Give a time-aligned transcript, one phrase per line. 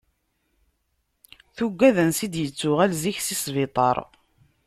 [1.55, 3.97] Tuggad ansi d-yettuɣal zik si sbiṭar.